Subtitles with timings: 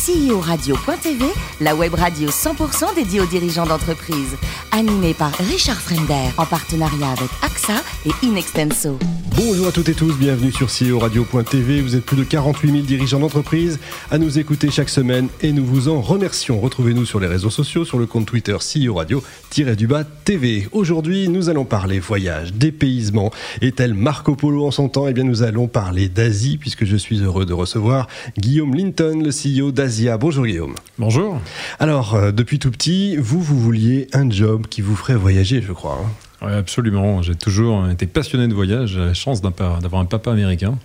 [0.00, 1.26] CEO-radio.tv,
[1.60, 4.34] la web radio 100% dédiée aux dirigeants d'entreprise.
[4.72, 7.74] Animée par Richard Fremder, en partenariat avec AXA
[8.06, 8.98] et Inextenso.
[9.36, 11.80] Bonjour à toutes et tous, bienvenue sur CEO Radio.tv.
[11.80, 13.78] Vous êtes plus de 48 000 dirigeants d'entreprise
[14.10, 16.60] à nous écouter chaque semaine et nous vous en remercions.
[16.60, 20.68] Retrouvez-nous sur les réseaux sociaux, sur le compte Twitter CEO Radio-du-bas TV.
[20.72, 23.30] Aujourd'hui, nous allons parler voyage, dépaysement.
[23.62, 26.96] Et tel Marco Polo en son temps, eh bien, nous allons parler d'Asie puisque je
[26.96, 28.08] suis heureux de recevoir
[28.38, 29.72] Guillaume Linton, le CEO
[30.20, 30.74] Bonjour Guillaume.
[30.98, 31.40] Bonjour.
[31.80, 35.72] Alors, euh, depuis tout petit, vous, vous vouliez un job qui vous ferait voyager, je
[35.72, 35.98] crois.
[36.00, 36.46] hein.
[36.46, 37.22] Oui, absolument.
[37.22, 38.90] J'ai toujours été passionné de voyage.
[38.90, 40.78] J'ai la chance d'avoir un papa américain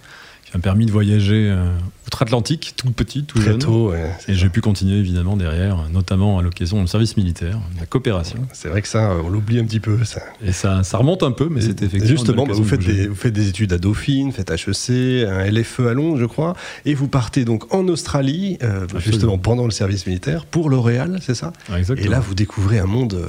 [0.55, 1.66] m'a permis de voyager euh,
[2.08, 3.59] outre-Atlantique, tout petit, tout Très jeune.
[3.59, 4.09] tôt, ouais.
[4.27, 8.40] Et j'ai pu continuer évidemment derrière, notamment à l'occasion du service militaire, de la coopération.
[8.54, 10.04] C'est vrai que ça, on l'oublie un petit peu.
[10.05, 10.22] Ça.
[10.44, 12.08] Et ça, ça remonte un peu, mais c'était effectivement.
[12.18, 13.08] Justement, bah, vous, faites de des, bouger.
[13.08, 16.94] vous faites des études à Dauphine, faites HEC, un LFE à Londres, je crois, et
[16.94, 21.52] vous partez donc en Australie, euh, justement pendant le service militaire, pour L'Oréal, c'est ça?
[21.70, 21.77] Ah.
[21.98, 23.13] Et là, vous découvrez un monde.
[23.15, 23.26] euh,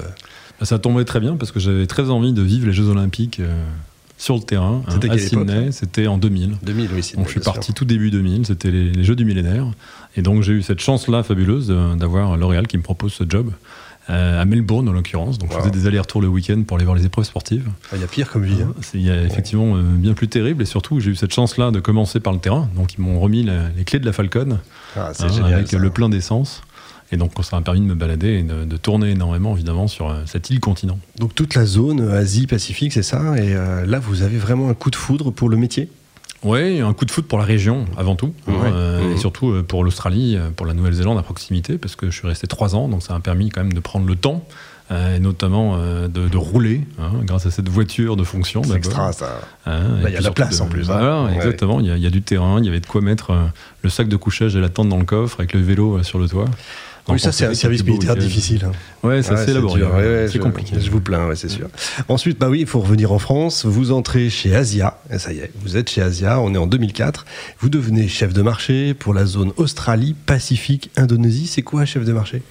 [0.61, 3.41] Bah, Ça tombait très bien parce que j'avais très envie de vivre les Jeux Olympiques
[3.41, 3.65] euh,
[4.19, 5.73] sur le terrain, hein, à Sydney.
[5.73, 6.57] C'était en 2000.
[6.63, 9.25] 2000, oui, c'est Donc je suis parti tout début 2000, c'était les, les Jeux du
[9.25, 9.67] millénaire.
[10.17, 13.51] Et donc j'ai eu cette chance-là fabuleuse d'avoir L'Oréal qui me propose ce job.
[14.09, 15.37] euh, à Melbourne en l'occurrence.
[15.37, 15.57] Donc Wow.
[15.57, 17.69] je faisais des allers-retours le week-end pour aller voir les épreuves sportives.
[17.93, 18.63] Il y a pire comme vie.
[18.63, 18.73] hein.
[18.81, 21.73] C'est- Il y a effectivement euh, bien plus terrible et surtout j'ai eu cette chance-là
[21.73, 22.69] de commencer par le terrain.
[22.77, 24.61] Donc ils m'ont remis la- les clés de la Falcon
[24.97, 25.55] Ah, hein, génial.
[25.55, 25.79] avec ça.
[25.79, 26.63] le plein d'essence.
[27.13, 30.11] Et donc ça m'a permis de me balader et de, de tourner énormément évidemment sur
[30.11, 30.99] euh, cette île continent.
[31.19, 33.21] Donc toute la zone euh, Asie-Pacifique, c'est ça?
[33.39, 35.89] Et euh, là, vous avez vraiment un coup de foudre pour le métier?
[36.43, 38.55] Oui, un coup de foot pour la région avant tout, Ouais.
[38.73, 42.27] euh, et surtout euh, pour l'Australie, pour la Nouvelle-Zélande à proximité, parce que je suis
[42.29, 44.45] resté trois ans, donc ça m'a permis quand même de prendre le temps,
[44.93, 48.63] euh, et notamment euh, de, de rouler, hein, grâce à cette voiture de fonction.
[48.63, 49.41] C'est extra, ça.
[49.65, 50.99] Hein, il y a puis la place de- en plus, hein.
[50.99, 51.35] Voilà, Ouais.
[51.37, 51.81] exactement.
[51.81, 53.45] Il y, a, il y a du terrain, il y avait de quoi mettre euh,
[53.83, 56.19] le sac de couchage et la tente dans le coffre avec le vélo euh, sur
[56.19, 56.45] le toit.
[57.09, 58.65] Oui, ça, c'est un service militaire difficile.
[58.67, 58.73] hein.
[59.07, 59.87] Ouais, c'est Ouais, assez laborieux.
[59.87, 60.75] ouais, ouais, c'est compliqué.
[60.81, 61.69] Je vous plains, ouais, c'est sûr.
[62.09, 63.65] Ensuite, bah oui, il faut revenir en France.
[63.65, 64.99] Vous entrez chez Asia.
[65.11, 66.41] Et ça y est, vous êtes chez Asia.
[66.41, 67.25] On est en 2004.
[67.61, 71.47] Vous devenez chef de marché pour la zone Australie, Pacifique, Indonésie.
[71.47, 72.43] C'est quoi, chef de marché?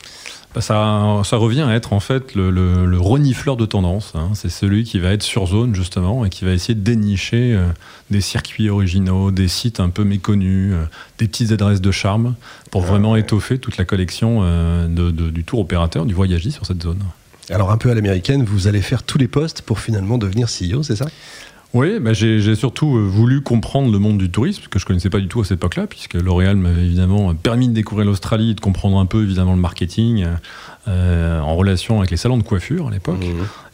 [0.61, 4.13] Ça, ça revient à être en fait le, le- le renifleur de tendance.
[4.15, 4.29] hein.
[4.33, 7.67] C'est celui qui va être sur zone justement et qui va essayer de dénicher euh,
[8.11, 10.85] des circuits originaux, des sites un peu méconnus, euh,
[11.19, 12.35] des petites adresses de charme
[12.71, 16.65] pour vraiment étoffer toute la collection euh, de- de- du tour opérateur, du voyagiste sur
[16.65, 16.99] cette zone.
[17.49, 20.81] Alors, un peu à l'américaine, vous allez faire tous les postes pour finalement devenir CEO,
[20.83, 21.05] c'est ça?
[21.73, 25.19] Oui, bah, j'ai surtout euh, voulu comprendre le monde du tourisme, que je connaissais pas
[25.19, 28.61] du tout à cette époque-là, puisque L'Oréal m'avait évidemment permis de découvrir l'Australie, et de
[28.61, 30.25] comprendre un peu évidemment le marketing
[30.87, 33.25] euh, en relation avec les salons de coiffure à l'époque.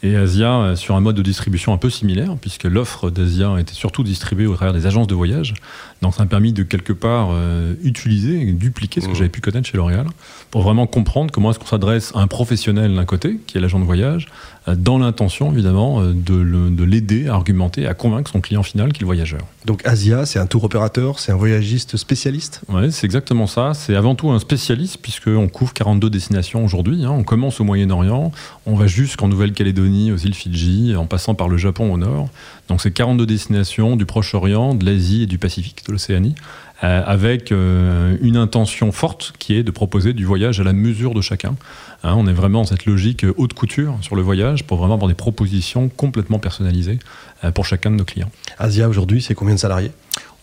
[0.01, 3.73] Et Asia euh, sur un mode de distribution un peu similaire, puisque l'offre d'Asia était
[3.73, 5.53] surtout distribuée au travers des agences de voyage.
[6.01, 9.17] Donc ça m'a permis de quelque part euh, utiliser et dupliquer ce que Mhm.
[9.17, 10.07] j'avais pu connaître chez L'Oréal,
[10.49, 13.79] pour vraiment comprendre comment est-ce qu'on s'adresse à un professionnel d'un côté, qui est l'agent
[13.79, 14.27] de voyage,
[14.67, 19.05] dans l'intention évidemment euh, de l'aider à argumenter, à convaincre son client final qui est
[19.05, 19.41] voyageur.
[19.65, 22.61] Donc, Asia, c'est un tour opérateur, c'est un voyagiste spécialiste?
[22.69, 23.73] Ouais, c'est exactement ça.
[23.73, 27.05] C'est avant tout un spécialiste puisqu'on couvre 42 destinations aujourd'hui.
[27.05, 27.11] hein.
[27.11, 28.31] On commence au Moyen-Orient,
[28.65, 32.29] on va jusqu'en Nouvelle-Calédonie, aux îles Fidji, en passant par le Japon au nord.
[32.67, 36.35] Donc c'est 42 destinations du Proche-Orient, de l'Asie et du Pacifique, de l'Océanie,
[36.83, 41.13] euh, avec euh, une intention forte qui est de proposer du voyage à la mesure
[41.13, 41.55] de chacun.
[42.03, 45.07] Hein, on est vraiment dans cette logique haute couture sur le voyage pour vraiment avoir
[45.07, 46.97] des propositions complètement personnalisées
[47.43, 48.31] euh, pour chacun de nos clients.
[48.57, 49.91] Asia, aujourd'hui, c'est combien de salariés?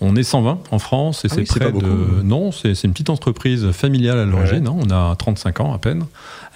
[0.00, 2.22] On est 120 en France et Ah c'est oui, près de.
[2.22, 4.69] Non, c'est c'est une petite entreprise familiale à l'origine.
[4.69, 4.76] hein.
[4.81, 6.05] On a 35 ans à peine.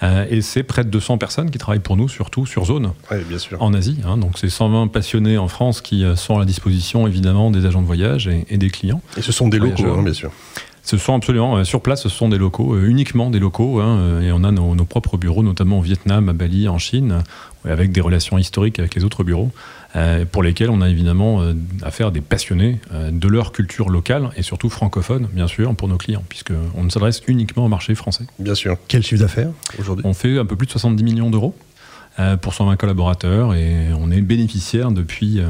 [0.01, 3.17] Euh, et c'est près de 200 personnes qui travaillent pour nous, surtout sur zone, Oui,
[3.29, 3.61] bien sûr.
[3.61, 3.97] en Asie.
[4.05, 4.17] hein.
[4.17, 7.81] Donc c'est 120 passionnés en France qui euh, sont à la disposition évidemment des agents
[7.81, 9.01] de voyage et, et des clients.
[9.17, 10.31] Et ce sont des locaux, hein, bien sûr.
[10.85, 13.79] Ce sont absolument, euh, sur place, ce sont des locaux, euh, uniquement des locaux.
[13.79, 17.23] hein, et on a nos, nos propres bureaux, notamment au Vietnam, à Bali, en Chine,
[17.63, 19.51] avec des relations historiques avec les autres bureaux,
[20.31, 24.31] pour lesquels on a évidemment euh, affaire à des passionnés euh, de leur culture locale
[24.35, 28.25] et surtout francophone, bien sûr, pour nos clients, puisqu'on ne s'adresse uniquement au marché français.
[28.39, 28.77] Bien sûr.
[28.87, 30.05] Quel chiffre d'affaires aujourd'hui?
[30.07, 31.72] On fait un peu plus de 70 millions d'euros euh,
[32.41, 35.47] pour 120 collaborateurs et on est bénéficiaire depuis euh,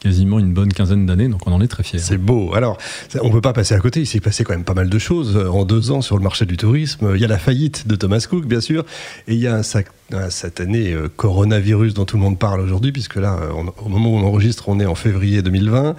[0.00, 1.98] quasiment une bonne quinzaine d'années, donc on en est très fiers.
[1.98, 2.54] C'est beau.
[2.54, 2.78] Alors,
[3.22, 4.00] on peut pas passer à côté.
[4.00, 6.22] Il s'est passé quand même pas mal de choses euh, en deux ans sur le
[6.22, 7.12] marché du tourisme.
[7.14, 8.84] Il y a la faillite de Thomas Cook, bien sûr,
[9.28, 9.88] et il y a un sac-
[10.30, 13.50] cette année euh, coronavirus dont tout le monde parle aujourd'hui, puisque là, euh,
[13.84, 15.96] au moment où on enregistre, on est en février 2020.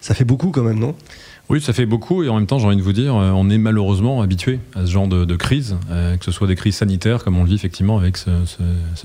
[0.00, 0.94] Ça fait beaucoup quand même, non?
[1.48, 3.48] Oui, ça fait beaucoup et en même temps, j'ai envie de vous dire, euh, on
[3.50, 7.22] est malheureusement habitué à ce genre de, crise, euh, que ce soit des crises sanitaires,
[7.22, 8.30] comme on le vit effectivement avec ce,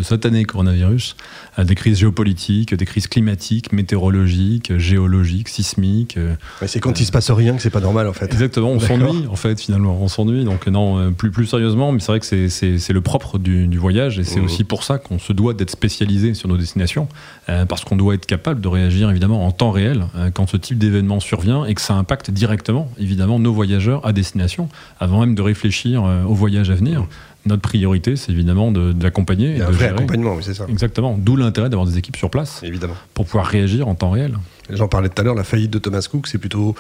[0.02, 1.18] satané coronavirus,
[1.56, 6.18] à des crises géopolitiques, des crises climatiques, météorologiques, géologiques, sismiques.
[6.66, 8.26] c'est quand il se passe rien que c'est pas normal en fait.
[8.26, 10.44] Exactement, on s'ennuie en fait finalement, on s'ennuie.
[10.44, 14.24] Donc non, plus plus sérieusement, mais c'est vrai que c'est le propre du, voyage et
[14.24, 14.46] c'est mmh.
[14.46, 17.08] aussi pour ça qu'on se doit d'être spécialisé sur nos destinations,
[17.46, 21.20] parce qu'on doit être capable de réagir évidemment en temps réel quand ce type d'événement
[21.20, 24.70] survient et que ça impacte directement, évidemment, nos voyageurs à destination,
[25.00, 27.06] avant même de réfléchir euh, au voyage à venir.
[27.46, 29.62] Notre priorité, c'est évidemment de, l'accompagner.
[29.62, 30.66] un vrai accompagnement, oui, c'est ça.
[30.70, 31.18] Exactement.
[31.18, 32.62] D'où l'intérêt d'avoir des équipes sur place.
[32.64, 32.94] Évidemment.
[33.16, 34.38] Pour pouvoir réagir en temps réel.
[34.72, 36.76] J'en parlais tout à l'heure, la faillite de Thomas Cook, c'est plutôt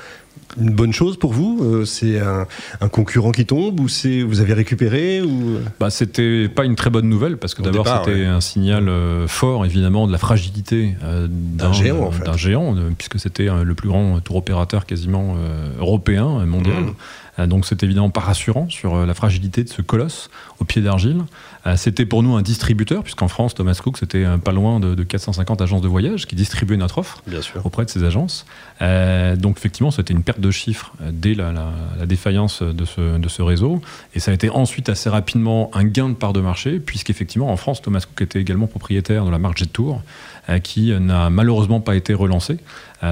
[0.59, 2.45] une bonne chose pour vous euh, C'est un,
[2.89, 7.07] concurrent qui tombe ou c'est vous avez récupéré ou bah, C'était pas une très bonne
[7.07, 11.71] nouvelle parce que d'abord c'était un signal euh, fort évidemment de la fragilité euh, d'un
[11.71, 15.35] géant, géant puisque c'était le plus grand tour opérateur quasiment
[15.79, 16.81] européen, mondial.
[16.81, 16.93] Mmh.
[17.39, 20.29] Euh, donc c'est évidemment pas rassurant sur euh, la fragilité de ce colosse
[20.59, 21.23] au pied d'argile.
[21.65, 25.61] Euh, c'était pour nous un distributeur, puisqu'en France, Thomas Cook, c'était pas loin de, 450
[25.61, 27.23] agences de voyage qui distribuaient notre offre
[27.63, 28.45] auprès de ces agences.
[28.79, 31.53] donc effectivement, c'était une perte de chiffres dès la,
[32.05, 33.81] défaillance de ce, de ce, réseau.
[34.13, 37.57] Et ça a été ensuite assez rapidement un gain de part de marché, puisqu'effectivement, en
[37.57, 40.01] France, Thomas Cook était également propriétaire de la marque Jet Tour,
[40.63, 42.57] qui n'a malheureusement pas été relancée.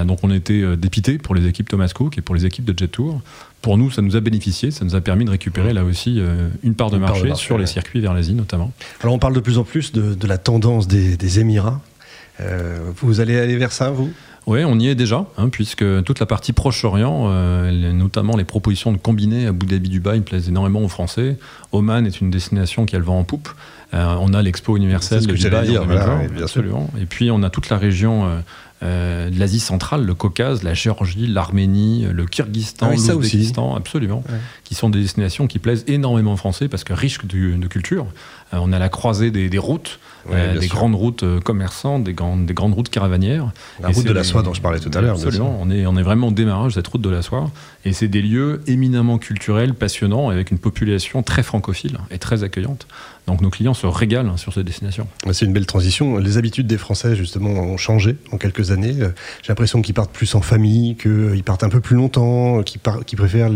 [0.04, 2.88] donc on était dépité pour les équipes Thomas Cook et pour les équipes de Jet
[2.88, 3.20] Tour
[3.62, 6.48] pour nous, ça nous a bénéficié, ça nous a permis de récupérer là aussi euh,
[6.62, 8.72] une part de, marché, sur les circuits vers l'Asie notamment.
[9.02, 11.80] Alors on parle de plus en plus de, la tendance des, Émirats.
[12.40, 14.10] Euh, vous allez aller vers ça, vous?
[14.46, 18.90] Oui, on y est déjà, hein, puisque toute la partie Proche-Orient, euh, notamment les propositions
[18.90, 21.36] de combiner Abu Dhabi, Dubaï, plaisent énormément aux Français.
[21.72, 23.50] Oman est une destination qui a le vent en poupe.
[23.92, 25.84] on a l'expo universelle de Dubaï, dire,
[26.42, 26.90] absolument.
[27.00, 28.26] Et puis on a toute la région
[28.82, 34.22] euh, l'Asie centrale, le Caucase, la Géorgie, l'Arménie, le Kyrgyzstan, ah l'Ouzbékistan, absolument,
[34.64, 38.06] qui sont des destinations qui plaisent énormément aux Français parce que riches de, de culture.
[38.52, 40.00] Euh, on a la croisée des, routes,
[40.30, 43.52] euh, des grandes routes commerçantes, des grandes, des grandes routes caravanières.
[43.80, 45.16] La route de la soie dont je parlais tout à l'heure.
[45.16, 47.50] Absolument, on est, on est vraiment au démarrage de cette route de la soie.
[47.84, 52.86] Et c'est des lieux éminemment culturels, passionnants, avec une population très francophile et très accueillante.
[53.30, 55.06] Donc nos clients se régalent sur ces destinations.
[55.32, 56.18] C'est une belle transition.
[56.18, 58.94] Les habitudes des Français, justement, ont changé en quelques années.
[58.94, 63.50] J'ai l'impression qu'ils partent plus en famille, qu'ils partent un peu plus longtemps, qu'ils préfèrent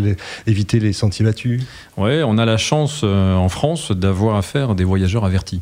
[0.47, 1.65] éviter les sentiers battus.
[1.97, 5.61] Oui, on a la chance euh, en France d'avoir affaire à des voyageurs avertis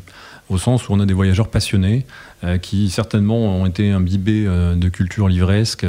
[0.49, 2.05] au sens où on a des voyageurs passionnés
[2.43, 5.85] euh, qui certainement ont été imbibés euh, de culture livresque,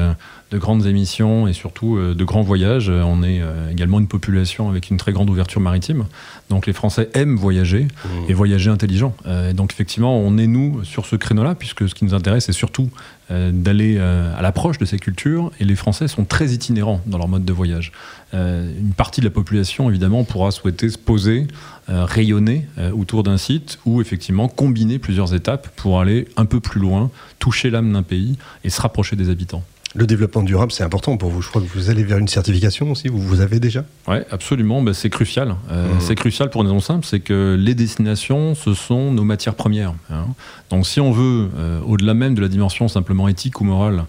[0.54, 2.88] de grandes émissions et surtout euh, de grands voyages.
[2.88, 6.04] On est également une population avec une très grande ouverture maritime.
[6.48, 8.08] Donc les Français aiment voyager mmh.
[8.28, 9.14] et voyager intelligent.
[9.54, 12.90] donc effectivement, on est nous sur ce créneau-là puisque ce qui nous intéresse, c'est surtout
[13.30, 17.44] d'aller à l'approche de ces cultures et les Français sont très itinérants dans leur mode
[17.44, 17.92] de voyage.
[18.32, 21.46] une partie de la population, évidemment, pourra souhaiter se poser,
[21.88, 27.10] rayonner autour d'un site ou effectivement combiner plusieurs étapes pour aller un peu plus loin,
[27.38, 29.64] toucher l'âme d'un pays et se rapprocher des habitants.
[29.96, 31.40] Le développement durable, c'est important pour vous.
[31.40, 33.06] Je crois que vous allez vers une certification aussi.
[33.06, 33.84] Vous vous avez déjà?
[34.08, 34.82] Oui, absolument.
[34.82, 35.54] Ben, c'est crucial.
[35.70, 36.00] Euh, mmh.
[36.00, 39.94] C'est crucial pour une raison simple, c'est que les destinations, ce sont nos matières premières.
[40.10, 40.26] Hein.
[40.70, 44.04] Donc, si on veut, euh, au-delà même de la dimension simplement éthique ou morale,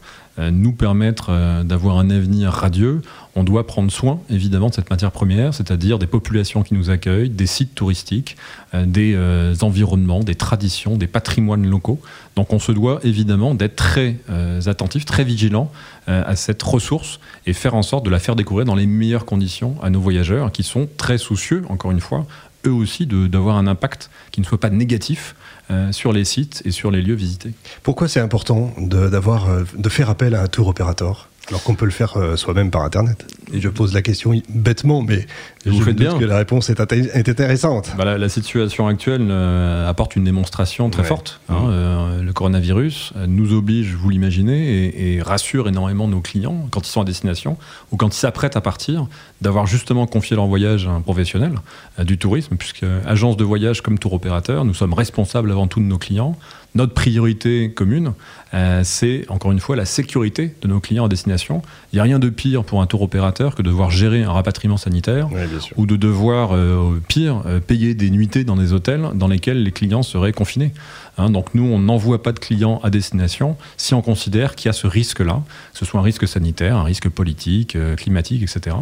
[0.51, 3.01] nous permettre euh, d'avoir un avenir radieux,
[3.35, 7.29] on doit prendre soin évidemment de cette matière première, c'est-à-dire des populations qui nous accueillent,
[7.29, 8.35] des sites touristiques,
[8.73, 11.99] euh, des environnements, des traditions, des patrimoines locaux.
[12.35, 14.17] Donc on se doit évidemment d'être très
[14.65, 15.71] attentif, très vigilant
[16.07, 19.75] à cette ressource et faire en sorte de la faire découvrir dans les meilleures conditions
[19.81, 22.25] à nos voyageurs qui sont très soucieux, encore une fois,
[22.67, 25.35] eux aussi d'avoir un impact qui ne soit pas négatif
[25.71, 27.51] euh, sur les sites et sur les lieux visités.
[27.83, 31.85] Pourquoi c'est important de, euh, de faire appel à un tour opérateur alors qu'on peut
[31.85, 33.25] le faire euh, soi-même par Internet?
[33.53, 35.27] Et je pose la question bêtement, mais
[35.65, 36.17] vous je faites bien.
[36.17, 37.91] que la réponse est, intéressante.
[37.97, 41.39] Bah, la, situation actuelle euh, apporte une démonstration très forte.
[41.49, 41.69] Hein, mmh.
[41.69, 47.01] euh, le coronavirus nous oblige, vous l'imaginez, et, rassure énormément nos clients quand ils sont
[47.01, 47.57] à destination
[47.91, 49.07] ou quand ils s'apprêtent à partir,
[49.45, 51.53] d'avoir justement confié leur voyage à un professionnel
[51.99, 55.85] du tourisme, puisque agence de voyage comme tour opérateur, nous sommes responsables avant tout de
[55.85, 56.35] nos clients
[56.75, 58.11] notre priorité commune,
[58.53, 61.61] euh, c'est encore une fois la sécurité de nos clients en destination.
[61.91, 64.31] Il n'y a rien de pire pour un tour opérateur que de devoir gérer un
[64.31, 65.29] rapatriement sanitaire
[65.77, 69.71] ou de devoir, euh, pire, euh, payer des nuitées dans des hôtels dans lesquels les
[69.71, 70.73] clients seraient confinés.
[71.17, 74.69] Hein, donc nous, on n'envoie pas de clients à destination si on considère qu'il y
[74.69, 75.41] a ce risque-là,
[75.73, 78.75] que ce soit un risque sanitaire, un risque politique, climatique, etc.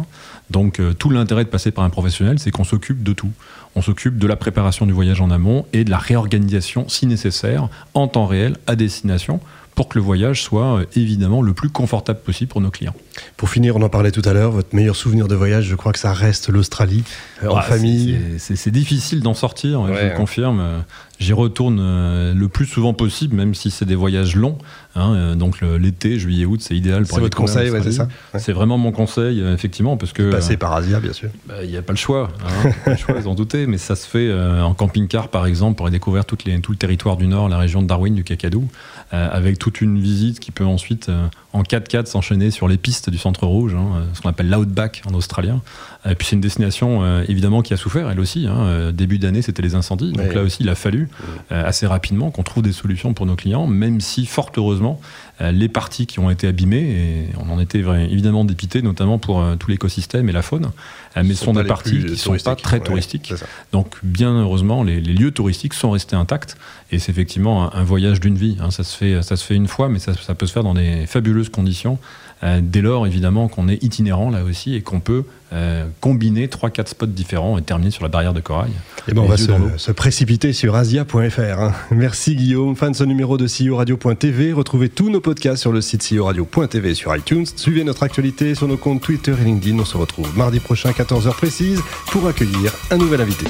[0.50, 3.30] Donc tout l'intérêt de passer par un professionnel, c'est qu'on s'occupe de tout.
[3.76, 7.68] On s'occupe de la préparation du voyage en amont et de la réorganisation, si nécessaire,
[7.94, 9.40] en temps réel, à destination,
[9.74, 12.94] pour que le voyage soit euh, évidemment le plus confortable possible pour nos clients.
[13.36, 15.92] Pour finir, on en parlait tout à l'heure, votre meilleur souvenir de voyage, je crois
[15.92, 17.04] que ça reste l'Australie,
[17.42, 18.18] euh, en Ah, famille.
[18.38, 20.10] c'est- difficile d'en sortir, je Ouais.
[20.10, 20.60] le confirme.
[20.60, 20.78] Euh,
[21.20, 24.58] J'y retourne euh, le plus souvent possible, même si c'est des voyages longs.
[24.96, 28.08] hein, donc l'été, juillet, août, c'est idéal pour C'est votre conseil, ouais, c'est ça.
[28.32, 28.40] Ouais.
[28.40, 31.30] C'est vraiment mon conseil, effectivement, parce que Passer par Asia, bien sûr.
[31.46, 32.30] bah, il n'y a pas le choix.
[32.44, 35.76] hein, pas le choix, vous en doutez, mais ça se fait en camping-car, par exemple,
[35.76, 38.58] pour découvrir toutes les, tout le territoire du Nord, la région de Darwin, du Kakadu,
[38.58, 43.10] euh, avec toute une visite qui peut ensuite, euh, en 4x4, s'enchaîner sur les pistes
[43.10, 45.60] du Centre Rouge, hein, euh, ce qu'on appelle l'outback en australien.
[46.08, 48.46] Et puis c'est une destination, euh, évidemment, qui a souffert, elle aussi.
[48.46, 48.56] hein.
[48.66, 50.12] Euh, début d'année, c'était les incendies.
[50.12, 51.08] Donc là aussi, il a fallu
[51.52, 55.00] euh, assez rapidement qu'on trouve des solutions pour nos clients, même si, fort heureusement,
[55.40, 57.78] euh, les parties qui ont été abîmées, et on en était
[58.10, 60.70] évidemment dépité, notamment pour euh, tout l'écosystème et la faune,
[61.16, 63.32] euh, mais ce sont des parties qui ne sont pas très Ouais, touristiques.
[63.72, 66.56] Donc, bien heureusement, les, les lieux touristiques sont restés intacts.
[66.92, 68.56] Et c'est effectivement un, un voyage d'une vie.
[68.60, 68.70] hein.
[68.70, 70.74] Ça, se fait, ça se fait une fois, mais ça, ça peut se faire dans
[70.74, 71.98] des fabuleuses conditions.
[72.44, 76.88] euh, dès lors, évidemment, qu'on est itinérant là aussi et qu'on peut euh, combiner 3-4
[76.88, 78.70] spots différents et terminer sur la barrière de corail.
[79.08, 81.40] Et ben, on va se, précipiter sur asia.fr.
[81.40, 81.72] hein.
[81.90, 82.76] Merci Guillaume.
[82.76, 84.52] Fin de ce numéro de CEO Radio.tv.
[84.52, 87.46] Retrouvez tous nos podcasts sur le site CEO Radio.tv et sur iTunes.
[87.56, 89.78] Suivez notre actualité sur nos comptes Twitter et LinkedIn.
[89.78, 93.46] On se retrouve mardi prochain, 14h précise, pour accueillir un nouvel invité.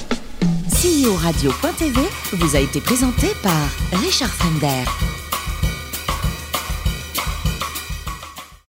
[0.70, 2.00] CEO Radio.tv
[2.32, 5.23] vous a été présenté par Richard Fremder.